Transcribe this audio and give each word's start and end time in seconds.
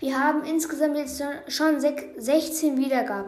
Wir 0.00 0.16
haben 0.16 0.44
insgesamt 0.44 0.96
jetzt 0.96 1.20
schon 1.48 1.80
16 1.80 2.78
Wiedergaben. 2.78 3.26